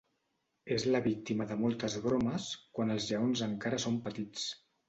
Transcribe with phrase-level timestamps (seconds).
[0.75, 4.53] És la víctima de moltes bromes quan els lleons encara són petits.